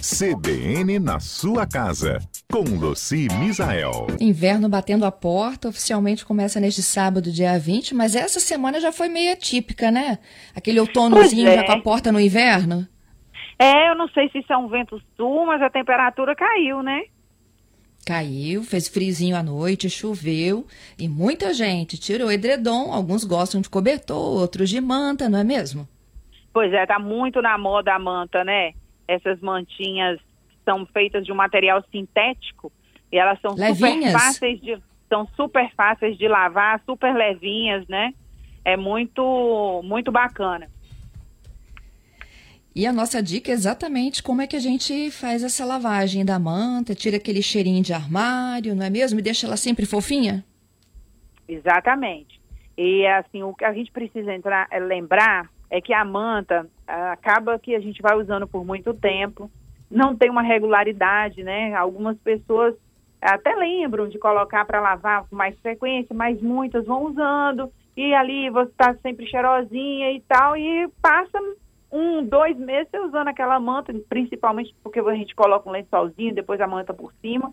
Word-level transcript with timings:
CBN 0.00 0.98
na 0.98 1.20
sua 1.20 1.66
casa, 1.66 2.20
com 2.50 2.60
Luci 2.60 3.28
Misael. 3.38 4.06
Inverno 4.18 4.66
batendo 4.66 5.04
a 5.04 5.12
porta, 5.12 5.68
oficialmente 5.68 6.24
começa 6.24 6.58
neste 6.58 6.82
sábado, 6.82 7.30
dia 7.30 7.58
20, 7.58 7.94
mas 7.94 8.14
essa 8.14 8.40
semana 8.40 8.80
já 8.80 8.90
foi 8.92 9.10
meio 9.10 9.30
atípica, 9.30 9.90
né? 9.90 10.18
Aquele 10.56 10.80
outonozinho 10.80 11.46
é. 11.48 11.54
já 11.56 11.64
com 11.64 11.72
a 11.72 11.82
porta 11.82 12.10
no 12.10 12.18
inverno. 12.18 12.88
É, 13.58 13.90
eu 13.90 13.94
não 13.94 14.08
sei 14.08 14.30
se 14.30 14.38
isso 14.38 14.50
é 14.50 14.56
um 14.56 14.68
vento 14.68 14.98
sul, 15.18 15.44
mas 15.44 15.60
a 15.60 15.68
temperatura 15.68 16.34
caiu, 16.34 16.82
né? 16.82 17.02
Caiu, 18.06 18.64
fez 18.64 18.88
frizinho 18.88 19.36
à 19.36 19.42
noite, 19.42 19.90
choveu 19.90 20.66
e 20.98 21.10
muita 21.10 21.52
gente 21.52 22.00
tirou 22.00 22.28
o 22.28 22.32
edredom. 22.32 22.90
Alguns 22.90 23.22
gostam 23.22 23.60
de 23.60 23.68
cobertor, 23.68 24.40
outros 24.40 24.70
de 24.70 24.80
manta, 24.80 25.28
não 25.28 25.40
é 25.40 25.44
mesmo? 25.44 25.86
Pois 26.54 26.72
é, 26.72 26.86
tá 26.86 26.98
muito 26.98 27.42
na 27.42 27.58
moda 27.58 27.94
a 27.94 27.98
manta, 27.98 28.42
né? 28.42 28.72
Essas 29.10 29.40
mantinhas 29.40 30.20
são 30.64 30.86
feitas 30.86 31.26
de 31.26 31.32
um 31.32 31.34
material 31.34 31.82
sintético 31.90 32.70
e 33.10 33.18
elas 33.18 33.40
são 33.40 33.56
Levinhas. 33.56 34.12
super 34.12 34.12
fáceis 34.12 34.60
de 34.60 34.78
são 35.08 35.26
super 35.34 35.68
fáceis 35.74 36.16
de 36.16 36.28
lavar, 36.28 36.80
super 36.86 37.12
levinhas, 37.12 37.84
né? 37.88 38.14
É 38.64 38.76
muito 38.76 39.82
muito 39.82 40.12
bacana. 40.12 40.68
E 42.72 42.86
a 42.86 42.92
nossa 42.92 43.20
dica 43.20 43.50
é 43.50 43.54
exatamente 43.54 44.22
como 44.22 44.42
é 44.42 44.46
que 44.46 44.54
a 44.54 44.60
gente 44.60 45.10
faz 45.10 45.42
essa 45.42 45.64
lavagem 45.64 46.24
da 46.24 46.38
manta, 46.38 46.94
tira 46.94 47.16
aquele 47.16 47.42
cheirinho 47.42 47.82
de 47.82 47.92
armário, 47.92 48.76
não 48.76 48.86
é 48.86 48.90
mesmo? 48.90 49.18
E 49.18 49.22
deixa 49.22 49.48
ela 49.48 49.56
sempre 49.56 49.84
fofinha? 49.84 50.44
Exatamente. 51.48 52.40
E 52.78 53.04
assim, 53.08 53.42
o 53.42 53.52
que 53.52 53.64
a 53.64 53.72
gente 53.72 53.90
precisa 53.90 54.32
entrar, 54.32 54.68
é 54.70 54.78
lembrar 54.78 55.50
é 55.70 55.80
que 55.80 55.94
a 55.94 56.04
manta 56.04 56.66
acaba 56.86 57.58
que 57.58 57.74
a 57.74 57.80
gente 57.80 58.02
vai 58.02 58.16
usando 58.16 58.46
por 58.46 58.64
muito 58.64 58.92
tempo, 58.92 59.50
não 59.90 60.16
tem 60.16 60.28
uma 60.28 60.42
regularidade, 60.42 61.42
né? 61.42 61.74
Algumas 61.74 62.18
pessoas 62.18 62.74
até 63.20 63.54
lembram 63.54 64.08
de 64.08 64.18
colocar 64.18 64.64
para 64.64 64.80
lavar 64.80 65.26
com 65.28 65.36
mais 65.36 65.58
frequência, 65.60 66.14
mas 66.14 66.40
muitas 66.40 66.86
vão 66.86 67.04
usando 67.04 67.70
e 67.96 68.14
ali 68.14 68.48
você 68.50 68.70
está 68.70 68.94
sempre 69.02 69.26
cheirosinha 69.26 70.12
e 70.12 70.20
tal, 70.20 70.56
e 70.56 70.88
passa 71.02 71.38
um, 71.92 72.24
dois 72.24 72.56
meses 72.56 72.88
você 72.90 73.00
usando 73.00 73.28
aquela 73.28 73.58
manta, 73.60 73.92
principalmente 74.08 74.74
porque 74.82 75.00
a 75.00 75.14
gente 75.14 75.34
coloca 75.34 75.68
um 75.68 75.72
lençolzinho, 75.72 76.34
depois 76.34 76.60
a 76.60 76.66
manta 76.66 76.94
por 76.94 77.12
cima, 77.20 77.52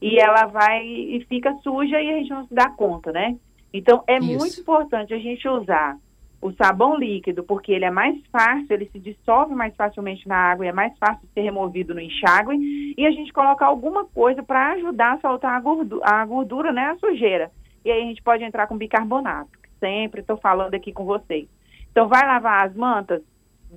e 0.00 0.18
ela 0.18 0.46
vai 0.46 0.86
e 0.86 1.24
fica 1.28 1.54
suja 1.62 2.00
e 2.00 2.10
a 2.10 2.18
gente 2.18 2.30
não 2.30 2.46
se 2.46 2.54
dá 2.54 2.70
conta, 2.70 3.12
né? 3.12 3.36
Então 3.72 4.02
é 4.06 4.18
Isso. 4.18 4.38
muito 4.38 4.60
importante 4.60 5.12
a 5.12 5.18
gente 5.18 5.46
usar 5.48 5.96
o 6.42 6.52
sabão 6.54 6.98
líquido, 6.98 7.44
porque 7.44 7.70
ele 7.70 7.84
é 7.84 7.90
mais 7.90 8.20
fácil, 8.32 8.66
ele 8.70 8.90
se 8.90 8.98
dissolve 8.98 9.54
mais 9.54 9.74
facilmente 9.76 10.26
na 10.26 10.36
água 10.36 10.66
e 10.66 10.68
é 10.68 10.72
mais 10.72 10.92
fácil 10.98 11.24
de 11.24 11.32
ser 11.32 11.42
removido 11.42 11.94
no 11.94 12.00
enxágue, 12.00 12.94
e 12.98 13.06
a 13.06 13.10
gente 13.12 13.32
colocar 13.32 13.66
alguma 13.66 14.04
coisa 14.06 14.42
para 14.42 14.72
ajudar 14.72 15.14
a 15.14 15.20
soltar 15.20 15.54
a 15.54 15.60
gordura, 15.60 16.04
a 16.04 16.26
gordura, 16.26 16.72
né, 16.72 16.86
a 16.86 16.96
sujeira. 16.96 17.52
E 17.84 17.92
aí 17.92 18.02
a 18.02 18.06
gente 18.06 18.20
pode 18.22 18.42
entrar 18.42 18.66
com 18.66 18.76
bicarbonato, 18.76 19.50
sempre 19.78 20.20
estou 20.20 20.36
falando 20.36 20.74
aqui 20.74 20.92
com 20.92 21.04
vocês. 21.04 21.46
Então 21.92 22.08
vai 22.08 22.26
lavar 22.26 22.66
as 22.66 22.74
mantas, 22.74 23.22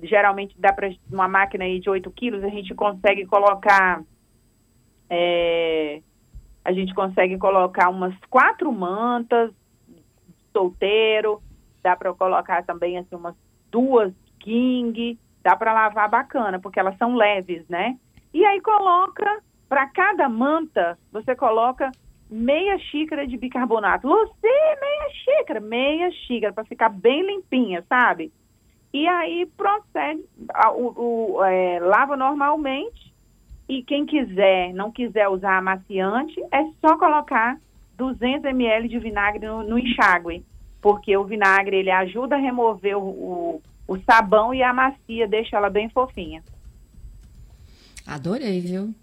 geralmente 0.02 0.56
dá 0.58 0.72
para 0.72 0.90
uma 1.10 1.28
máquina 1.28 1.62
aí 1.62 1.78
de 1.78 1.88
8 1.88 2.10
quilos, 2.10 2.42
a 2.42 2.48
gente 2.48 2.74
consegue 2.74 3.24
colocar 3.26 4.02
é, 5.08 6.02
a 6.64 6.72
gente 6.72 6.92
consegue 6.92 7.38
colocar 7.38 7.88
umas 7.90 8.14
quatro 8.28 8.72
mantas 8.72 9.52
solteiro, 10.52 11.40
dá 11.86 11.94
para 11.94 12.12
colocar 12.14 12.64
também 12.64 12.98
assim 12.98 13.14
umas 13.14 13.36
duas 13.70 14.12
king, 14.40 15.16
dá 15.40 15.54
para 15.54 15.72
lavar 15.72 16.10
bacana, 16.10 16.58
porque 16.58 16.80
elas 16.80 16.98
são 16.98 17.14
leves, 17.14 17.64
né? 17.68 17.96
E 18.34 18.44
aí 18.44 18.60
coloca 18.60 19.40
para 19.68 19.86
cada 19.86 20.28
manta, 20.28 20.98
você 21.12 21.36
coloca 21.36 21.92
meia 22.28 22.76
xícara 22.78 23.24
de 23.24 23.36
bicarbonato. 23.36 24.08
Você, 24.08 24.48
meia 24.80 25.10
xícara, 25.12 25.60
meia 25.60 26.10
xícara 26.10 26.52
para 26.52 26.64
ficar 26.64 26.88
bem 26.88 27.22
limpinha, 27.24 27.84
sabe? 27.88 28.32
E 28.92 29.06
aí 29.06 29.46
procede, 29.56 30.24
o, 30.74 31.36
o, 31.36 31.44
é, 31.44 31.78
lava 31.78 32.16
normalmente 32.16 33.14
e 33.68 33.84
quem 33.84 34.06
quiser, 34.06 34.72
não 34.74 34.90
quiser 34.90 35.28
usar 35.28 35.58
amaciante, 35.58 36.40
é 36.50 36.64
só 36.80 36.98
colocar 36.98 37.58
200 37.96 38.44
ml 38.50 38.88
de 38.88 38.98
vinagre 38.98 39.46
no, 39.46 39.62
no 39.62 39.78
enxágue, 39.78 40.44
porque 40.80 41.16
o 41.16 41.24
vinagre 41.24 41.76
ele 41.76 41.90
ajuda 41.90 42.36
a 42.36 42.38
remover 42.38 42.96
o, 42.98 43.02
o, 43.58 43.62
o 43.88 43.98
sabão 44.04 44.54
e 44.54 44.62
amacia, 44.62 45.28
deixa 45.28 45.56
ela 45.56 45.70
bem 45.70 45.90
fofinha. 45.90 46.42
Adorei, 48.06 48.60
viu? 48.60 48.94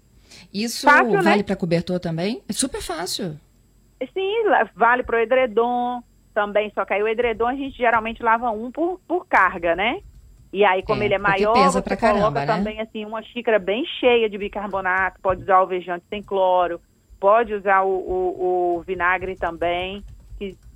Isso 0.52 0.88
Fácil, 0.88 1.22
né? 1.22 1.32
vale 1.32 1.44
para 1.44 1.56
cobertor 1.56 2.00
também? 2.00 2.42
É 2.48 2.52
super 2.52 2.80
fácil. 2.82 3.38
Sim, 4.12 4.34
vale 4.74 5.02
para 5.02 5.16
o 5.16 5.20
edredom 5.20 6.02
também, 6.34 6.70
só 6.74 6.84
que 6.84 6.92
aí 6.92 7.02
o 7.02 7.08
edredom 7.08 7.46
a 7.46 7.54
gente 7.54 7.76
geralmente 7.76 8.22
lava 8.22 8.50
um 8.50 8.70
por, 8.70 9.00
por 9.06 9.26
carga, 9.26 9.74
né? 9.74 9.98
E 10.52 10.64
aí, 10.64 10.82
como 10.82 11.02
É, 11.02 11.06
ele 11.06 11.14
é 11.14 11.18
maior, 11.18 11.52
pesa 11.52 11.80
você 11.80 11.82
pra 11.82 11.96
coloca 11.96 12.40
caramba, 12.40 12.44
né? 12.46 12.54
também 12.56 12.80
assim 12.80 13.04
uma 13.04 13.22
xícara 13.22 13.58
bem 13.58 13.84
cheia 13.98 14.28
de 14.28 14.38
bicarbonato, 14.38 15.18
pode 15.22 15.42
usar 15.42 15.56
alvejante 15.56 16.04
sem 16.08 16.22
cloro, 16.22 16.80
pode 17.18 17.54
usar 17.54 17.82
o, 17.82 17.88
o- 17.90 18.76
o 18.78 18.82
vinagre 18.82 19.36
também, 19.36 20.04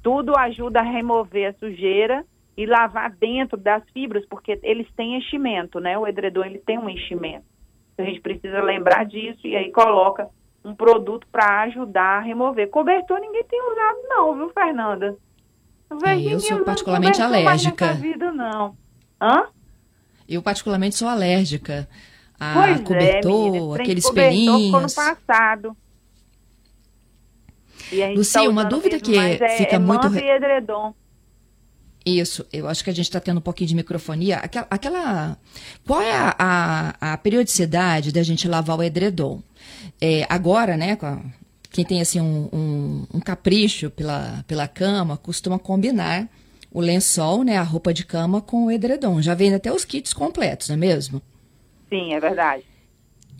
tudo 0.02 0.36
ajuda 0.36 0.80
a 0.80 0.82
remover 0.82 1.50
a 1.50 1.58
sujeira 1.58 2.24
e 2.56 2.66
lavar 2.66 3.10
dentro 3.10 3.56
das 3.56 3.82
fibras, 3.92 4.26
porque 4.26 4.58
eles 4.62 4.86
têm 4.96 5.16
enchimento, 5.16 5.78
né? 5.78 5.96
O 5.96 6.06
edredom 6.06 6.44
ele 6.44 6.58
tem 6.58 6.78
um 6.78 6.88
enchimento. 6.88 7.44
Então, 7.92 8.04
a 8.04 8.08
gente 8.08 8.20
precisa 8.20 8.60
lembrar 8.62 9.04
disso 9.04 9.46
e 9.46 9.56
aí 9.56 9.70
coloca 9.70 10.28
um 10.64 10.74
produto 10.74 11.26
para 11.30 11.62
ajudar 11.62 12.18
a 12.18 12.20
remover. 12.20 12.68
Cobertor 12.68 13.20
ninguém 13.20 13.44
tem 13.44 13.60
usado 13.60 13.98
não, 14.08 14.36
viu, 14.36 14.50
Fernanda? 14.50 15.16
É, 16.04 16.20
eu 16.20 16.38
sou 16.40 16.64
particularmente 16.64 17.20
cobertor 17.20 17.46
alérgica. 17.46 17.92
vida, 17.94 18.30
não. 18.32 18.76
Hã? 19.20 19.46
Eu, 20.28 20.42
particularmente, 20.42 20.96
sou 20.96 21.08
alérgica 21.08 21.88
a 22.38 22.54
pois 22.54 22.80
cobertor, 22.82 23.02
é, 23.02 23.20
trem 23.20 23.52
de 23.52 23.80
aqueles 23.80 24.04
cobertor 24.04 24.60
ficou 24.60 24.80
no 24.80 24.94
passado. 24.94 25.76
A 27.90 27.94
gente 27.94 28.16
Lucy, 28.16 28.32
tá 28.32 28.42
uma 28.42 28.64
dúvida 28.64 28.98
que 29.00 29.16
é, 29.16 29.56
fica 29.56 29.76
é 29.76 29.78
muito 29.78 30.08
manta 30.10 30.20
e 30.20 30.30
edredom. 30.30 30.94
Isso, 32.04 32.46
eu 32.52 32.66
acho 32.66 32.82
que 32.82 32.90
a 32.90 32.92
gente 32.92 33.04
está 33.06 33.20
tendo 33.20 33.38
um 33.38 33.42
pouquinho 33.42 33.68
de 33.68 33.74
microfonia. 33.74 34.38
Aquela, 34.38 34.66
aquela- 34.70 35.38
qual 35.86 36.00
é 36.00 36.12
a, 36.12 36.34
a, 36.38 37.12
a 37.12 37.18
periodicidade 37.18 38.12
da 38.12 38.22
gente 38.22 38.48
lavar 38.48 38.78
o 38.78 38.82
edredom? 38.82 39.42
É, 40.00 40.24
agora, 40.28 40.76
né, 40.76 40.96
quem 41.70 41.84
tem 41.84 42.00
assim 42.00 42.20
um, 42.20 42.48
um- 42.52 43.06
um 43.14 43.20
capricho 43.20 43.90
pela, 43.90 44.42
pela 44.46 44.66
cama, 44.66 45.16
costuma 45.18 45.58
combinar 45.58 46.28
o 46.72 46.80
lençol, 46.80 47.42
né, 47.44 47.58
a 47.58 47.62
roupa 47.62 47.92
de 47.92 48.04
cama 48.04 48.40
com 48.40 48.66
o 48.66 48.70
edredom. 48.70 49.20
Já 49.20 49.34
vem 49.34 49.52
até 49.52 49.70
os 49.72 49.84
kits 49.84 50.12
completos, 50.14 50.68
não 50.68 50.74
é 50.74 50.78
mesmo? 50.78 51.20
Sim, 51.90 52.14
é 52.14 52.20
verdade. 52.20 52.62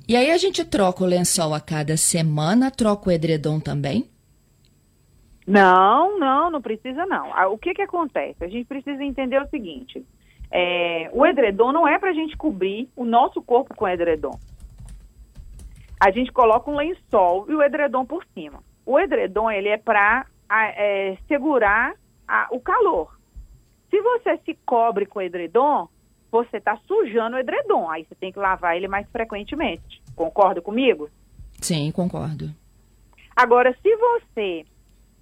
E 0.07 0.17
aí 0.17 0.31
a 0.31 0.39
gente 0.39 0.65
troca 0.65 1.05
o 1.05 1.07
lençol 1.07 1.55
a 1.55 1.61
cada 1.61 1.97
semana, 1.97 2.71
troca 2.71 3.09
o 3.09 3.13
edredom 3.13 3.61
também. 3.61 4.09
Não, 5.51 6.19
não, 6.19 6.51
não 6.51 6.61
precisa 6.61 7.07
não. 7.07 7.33
Ah, 7.35 7.49
O 7.49 7.57
que 7.57 7.73
que 7.73 7.81
acontece? 7.83 8.45
A 8.45 8.49
gente 8.49 8.67
precisa 8.67 9.03
entender 9.03 9.41
o 9.41 9.49
seguinte: 9.49 10.05
é, 10.51 11.09
o 11.13 11.25
edredom 11.25 11.73
não 11.73 11.89
é 11.89 11.99
para 11.99 12.11
a 12.11 12.13
gente 12.13 12.37
cobrir 12.37 12.89
o 12.95 13.05
nosso 13.05 13.41
corpo 13.41 13.75
com 13.75 13.89
edredom. 13.89 14.39
A 15.99 16.11
gente 16.11 16.31
coloca 16.31 16.71
um 16.71 16.77
lençol 16.77 17.47
e 17.49 17.55
o 17.55 17.63
edredom 17.63 18.05
por 18.05 18.25
cima. 18.35 18.63
O 18.85 19.01
edredom 19.01 19.51
ele 19.51 19.69
é 19.69 19.79
para 19.79 20.27
segurar 21.27 21.95
a- 22.27 22.49
o 22.53 22.61
calor. 22.61 23.19
Se 23.91 24.01
você 24.01 24.37
se 24.45 24.55
cobre 24.67 25.07
com 25.07 25.21
edredom, 25.21 25.89
você 26.31 26.59
está 26.59 26.77
sujando 26.87 27.37
o 27.37 27.39
edredom. 27.39 27.91
Aí 27.91 28.05
você 28.05 28.15
tem 28.15 28.31
que 28.31 28.39
lavar 28.39 28.77
ele 28.77 28.87
mais 28.87 29.09
frequentemente. 29.11 30.03
Concorda 30.15 30.61
comigo? 30.61 31.09
Sim, 31.61 31.91
concordo. 31.91 32.51
Agora, 33.35 33.75
se 33.83 33.97
você 33.97 34.65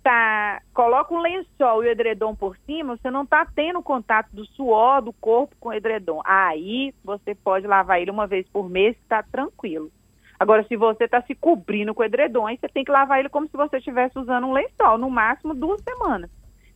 tá, 0.06 0.62
coloca 0.73 1.12
um 1.12 1.19
lençol 1.19 1.82
e 1.82 1.88
o 1.88 1.91
edredom 1.91 2.32
por 2.32 2.56
cima, 2.58 2.97
você 2.97 3.11
não 3.11 3.25
está 3.25 3.44
tendo 3.44 3.82
contato 3.82 4.29
do 4.32 4.47
suor 4.47 5.03
do 5.03 5.12
corpo 5.12 5.56
com 5.58 5.70
o 5.70 5.73
edredom. 5.73 6.23
Aí 6.25 6.94
você 7.03 7.35
pode 7.35 7.67
lavar 7.67 8.00
ele 8.00 8.12
uma 8.12 8.25
vez 8.25 8.49
por 8.49 8.70
mês, 8.70 8.97
está 8.99 9.20
tranquilo. 9.25 9.91
Agora, 10.38 10.64
se 10.69 10.76
você 10.76 11.05
está 11.05 11.20
se 11.23 11.35
cobrindo 11.35 11.93
com 11.93 12.05
edredom, 12.05 12.47
aí 12.47 12.56
você 12.56 12.69
tem 12.69 12.85
que 12.85 12.93
lavar 12.93 13.19
ele 13.19 13.29
como 13.29 13.49
se 13.49 13.56
você 13.56 13.79
estivesse 13.79 14.17
usando 14.17 14.47
um 14.47 14.53
lençol, 14.53 14.97
no 14.97 15.11
máximo 15.11 15.53
duas 15.55 15.82
semanas. 15.82 16.31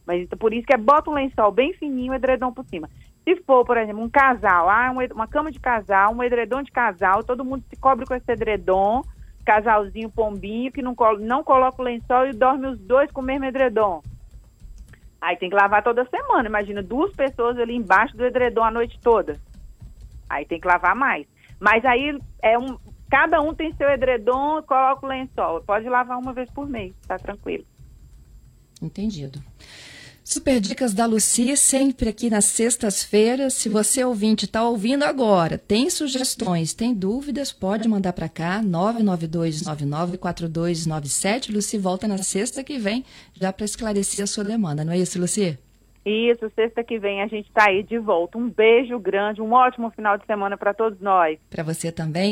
Mas 0.04 0.22
então, 0.22 0.36
por 0.36 0.52
isso 0.52 0.66
que 0.66 0.74
é 0.74 0.78
bota 0.78 1.08
um 1.08 1.14
lençol 1.14 1.52
bem 1.52 1.72
fininho, 1.74 2.12
edredom 2.12 2.52
por 2.52 2.64
cima. 2.64 2.90
Se 3.22 3.36
for, 3.42 3.64
por 3.64 3.76
exemplo, 3.76 4.02
um 4.02 4.10
casal, 4.10 4.68
ah, 4.68 4.90
um 4.90 5.00
ed- 5.00 5.12
uma 5.12 5.28
cama 5.28 5.52
de 5.52 5.60
casal, 5.60 6.12
um 6.12 6.22
edredom 6.24 6.64
de 6.64 6.72
casal, 6.72 7.22
todo 7.22 7.44
mundo 7.44 7.62
se 7.70 7.76
cobre 7.78 8.04
com 8.06 8.14
esse 8.14 8.32
edredom, 8.32 9.02
casalzinho 9.50 10.08
pombinho, 10.08 10.70
que 10.70 10.80
não, 10.80 10.94
não 11.18 11.42
coloca 11.42 11.82
o 11.82 11.84
lençol 11.84 12.28
e 12.28 12.32
dorme 12.32 12.68
os 12.68 12.78
dois 12.78 13.10
com 13.10 13.20
o 13.20 13.24
mesmo 13.24 13.46
edredom. 13.46 14.00
Aí 15.20 15.36
tem 15.36 15.50
que 15.50 15.56
lavar 15.56 15.82
toda 15.82 16.04
semana. 16.04 16.48
Imagina 16.48 16.80
duas 16.80 17.12
pessoas 17.16 17.58
ali 17.58 17.74
embaixo 17.74 18.16
do 18.16 18.24
edredom 18.24 18.62
a 18.62 18.70
noite 18.70 18.96
toda. 19.02 19.40
Aí 20.28 20.44
tem 20.44 20.60
que 20.60 20.68
lavar 20.68 20.94
mais. 20.94 21.26
Mas 21.58 21.84
aí 21.84 22.16
é 22.40 22.56
um, 22.56 22.78
cada 23.10 23.40
um 23.40 23.52
tem 23.52 23.74
seu 23.74 23.90
edredom, 23.90 24.62
coloca 24.62 25.04
o 25.04 25.08
lençol. 25.08 25.60
Pode 25.62 25.88
lavar 25.88 26.16
uma 26.16 26.32
vez 26.32 26.48
por 26.52 26.68
mês, 26.68 26.94
tá 27.08 27.18
tranquilo. 27.18 27.66
Entendido. 28.80 29.42
Super 30.32 30.60
dicas 30.60 30.94
da 30.94 31.06
Luci, 31.06 31.56
sempre 31.56 32.08
aqui 32.08 32.30
nas 32.30 32.44
sextas-feiras. 32.44 33.54
Se 33.54 33.68
você 33.68 34.04
ouvinte 34.04 34.44
está 34.44 34.62
ouvindo 34.62 35.02
agora, 35.02 35.58
tem 35.58 35.90
sugestões, 35.90 36.72
tem 36.72 36.94
dúvidas, 36.94 37.52
pode 37.52 37.88
mandar 37.88 38.12
para 38.12 38.28
cá, 38.28 38.62
992994297. 38.62 41.52
Luci 41.52 41.76
volta 41.78 42.06
na 42.06 42.18
sexta 42.18 42.62
que 42.62 42.78
vem, 42.78 43.04
já 43.34 43.52
para 43.52 43.64
esclarecer 43.64 44.22
a 44.22 44.26
sua 44.28 44.44
demanda, 44.44 44.84
não 44.84 44.92
é 44.92 44.98
isso, 44.98 45.18
Luci? 45.18 45.58
Isso, 46.06 46.50
sexta 46.54 46.82
que 46.82 46.98
vem 46.98 47.20
a 47.20 47.26
gente 47.26 47.48
está 47.48 47.68
aí 47.68 47.82
de 47.82 47.98
volta. 47.98 48.38
Um 48.38 48.48
beijo 48.48 48.98
grande, 48.98 49.42
um 49.42 49.52
ótimo 49.52 49.90
final 49.90 50.16
de 50.16 50.24
semana 50.26 50.56
para 50.56 50.72
todos 50.72 50.98
nós. 51.00 51.38
Para 51.50 51.62
você 51.62 51.92
também. 51.92 52.28